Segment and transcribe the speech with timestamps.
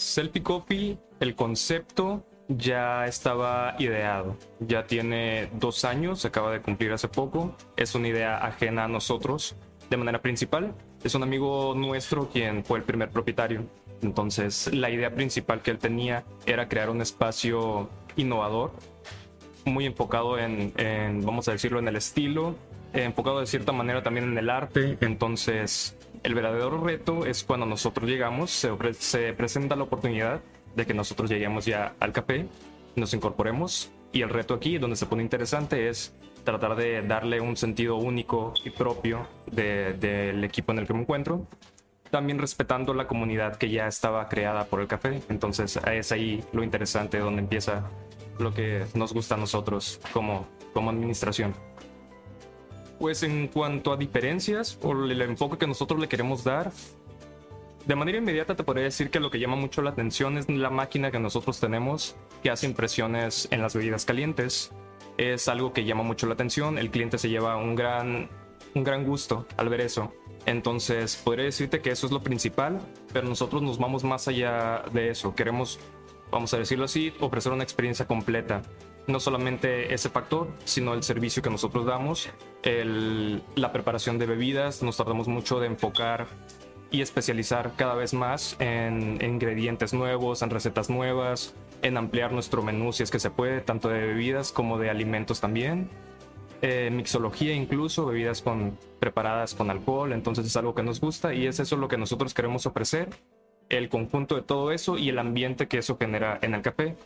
[0.00, 4.36] Selfie Coffee, el concepto ya estaba ideado.
[4.58, 7.54] Ya tiene dos años, se acaba de cumplir hace poco.
[7.76, 9.54] Es una idea ajena a nosotros
[9.90, 10.74] de manera principal.
[11.04, 13.64] Es un amigo nuestro quien fue el primer propietario.
[14.00, 18.72] Entonces, la idea principal que él tenía era crear un espacio innovador,
[19.66, 22.54] muy enfocado en, en vamos a decirlo, en el estilo,
[22.94, 24.96] enfocado de cierta manera también en el arte.
[25.02, 30.40] Entonces, el verdadero reto es cuando nosotros llegamos, se, se presenta la oportunidad
[30.74, 32.46] de que nosotros lleguemos ya al café,
[32.96, 37.56] nos incorporemos y el reto aquí, donde se pone interesante, es tratar de darle un
[37.56, 41.46] sentido único y propio del equipo en el que me encuentro,
[42.10, 45.20] también respetando la comunidad que ya estaba creada por el café.
[45.28, 47.88] Entonces es ahí lo interesante donde empieza
[48.38, 51.54] lo que nos gusta a nosotros como, como administración.
[53.00, 56.70] Pues en cuanto a diferencias o el enfoque que nosotros le queremos dar,
[57.86, 60.68] de manera inmediata te podría decir que lo que llama mucho la atención es la
[60.68, 64.70] máquina que nosotros tenemos que hace impresiones en las bebidas calientes.
[65.16, 68.28] Es algo que llama mucho la atención, el cliente se lleva un gran,
[68.74, 70.12] un gran gusto al ver eso.
[70.44, 72.80] Entonces, podría decirte que eso es lo principal,
[73.14, 75.34] pero nosotros nos vamos más allá de eso.
[75.34, 75.80] Queremos,
[76.30, 78.60] vamos a decirlo así, ofrecer una experiencia completa.
[79.10, 82.30] No solamente ese factor, sino el servicio que nosotros damos,
[82.62, 84.82] la preparación de bebidas.
[84.82, 86.28] Nos tardamos mucho de enfocar
[86.92, 92.92] y especializar cada vez más en, ingredientes nuevos, en recetas nuevas, en ampliar nuestro menú
[92.92, 95.88] si es que se puede, tanto de bebidas como de alimentos también.
[96.62, 101.46] Eh, mixología incluso, bebidas con, preparadas con alcohol, entonces es algo que nos gusta y
[101.46, 103.08] es eso lo que nosotros queremos ofrecer,
[103.70, 106.96] el conjunto de todo eso y el ambiente que eso genera en el café,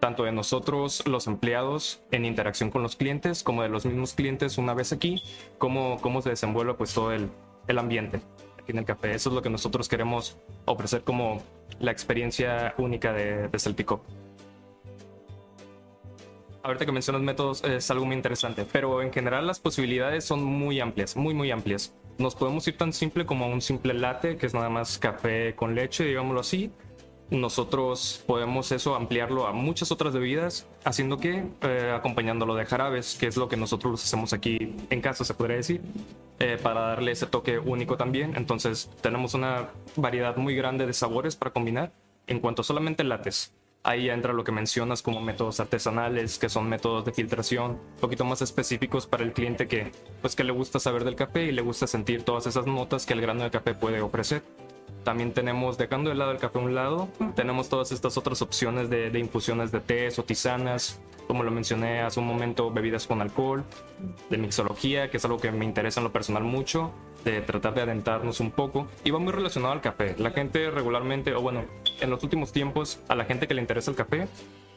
[0.00, 4.58] tanto de nosotros los empleados en interacción con los clientes como de los mismos clientes
[4.58, 5.22] una vez aquí,
[5.58, 7.28] cómo, cómo se desenvuelve pues todo el,
[7.66, 8.20] el ambiente
[8.68, 9.14] en el café.
[9.14, 10.36] Eso es lo que nosotros queremos
[10.66, 11.42] ofrecer como
[11.80, 14.02] la experiencia única de, de Celtico.
[16.62, 20.80] Ahorita que mencionas métodos es algo muy interesante, pero en general las posibilidades son muy
[20.80, 21.94] amplias, muy muy amplias.
[22.18, 25.74] Nos podemos ir tan simple como un simple latte, que es nada más café con
[25.74, 26.70] leche, digámoslo así.
[27.30, 33.26] Nosotros podemos eso ampliarlo a muchas otras bebidas, haciendo que eh, acompañándolo de jarabes, que
[33.26, 35.82] es lo que nosotros hacemos aquí en casa, se podría decir.
[36.40, 38.36] Eh, para darle ese toque único también.
[38.36, 41.92] Entonces tenemos una variedad muy grande de sabores para combinar.
[42.28, 43.52] En cuanto solamente lates,
[43.82, 48.24] ahí entra lo que mencionas como métodos artesanales, que son métodos de filtración, un poquito
[48.24, 49.90] más específicos para el cliente que,
[50.20, 53.14] pues, que le gusta saber del café y le gusta sentir todas esas notas que
[53.14, 54.42] el grano de café puede ofrecer.
[55.04, 58.90] También tenemos, dejando de lado el café a un lado, tenemos todas estas otras opciones
[58.90, 63.20] de, de infusiones de tés o tisanas, como lo mencioné hace un momento, bebidas con
[63.20, 63.62] alcohol,
[64.30, 66.90] de mixología, que es algo que me interesa en lo personal mucho,
[67.22, 68.88] de tratar de adentrarnos un poco.
[69.04, 70.14] Y va muy relacionado al café.
[70.18, 71.66] La gente regularmente, o bueno,
[72.00, 74.26] en los últimos tiempos, a la gente que le interesa el café,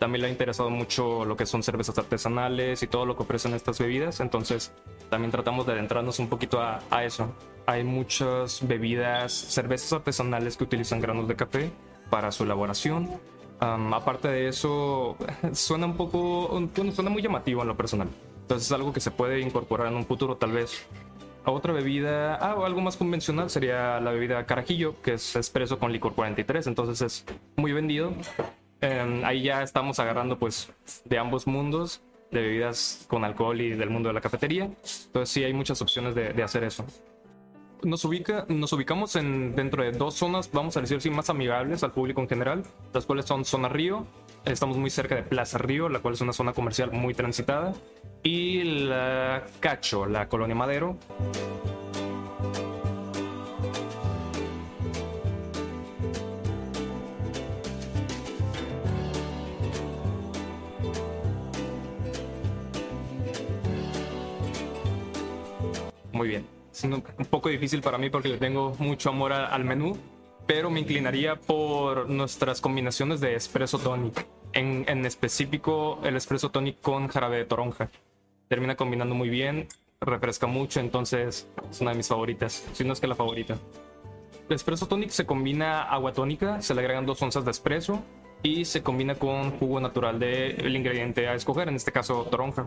[0.00, 3.54] también le ha interesado mucho lo que son cervezas artesanales y todo lo que ofrecen
[3.54, 4.18] estas bebidas.
[4.18, 4.72] Entonces,
[5.08, 7.32] también tratamos de adentrarnos un poquito a, a eso.
[7.66, 11.70] Hay muchas bebidas, cervezas artesanales que utilizan granos de café
[12.10, 13.08] para su elaboración
[13.60, 15.16] aparte de eso,
[15.52, 16.60] suena un poco,
[16.92, 18.08] suena muy llamativo en lo personal.
[18.42, 20.86] Entonces es algo que se puede incorporar en un futuro tal vez.
[21.44, 25.90] A otra bebida, ah, algo más convencional sería la bebida carajillo, que es expreso con
[25.90, 27.24] licor 43, entonces es
[27.56, 28.12] muy vendido.
[28.80, 30.72] Em, ahí ya estamos agarrando pues
[31.04, 34.64] de ambos mundos, de bebidas con alcohol y del mundo de la cafetería.
[34.64, 36.84] Entonces sí hay muchas opciones de, de hacer eso
[37.82, 41.82] nos, ubica, nos ubicamos en, dentro de dos zonas, vamos a decir así, más amigables
[41.82, 42.62] al público en general,
[42.92, 44.06] las cuales son Zona Río,
[44.44, 47.74] estamos muy cerca de Plaza Río, la cual es una zona comercial muy transitada,
[48.22, 50.96] y la Cacho, la colonia Madero.
[66.20, 69.96] Muy bien un poco difícil para mí porque le tengo mucho amor al menú,
[70.46, 76.80] pero me inclinaría por nuestras combinaciones de espresso tonic, en, en específico el espresso tonic
[76.80, 77.88] con jarabe de toronja.
[78.48, 79.68] termina combinando muy bien,
[80.00, 83.58] refresca mucho, entonces es una de mis favoritas, si no es que la favorita.
[84.48, 88.02] El espresso tonic se combina agua tónica, se le agregan dos onzas de espresso
[88.42, 92.66] y se combina con jugo natural del ingrediente a escoger, en este caso toronja.